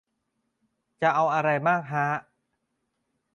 [1.01, 2.07] จะเอาไรมากฮะ